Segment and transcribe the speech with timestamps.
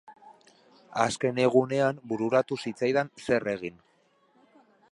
[1.01, 3.77] Azken egunean bururatu zitzaidan zer egin.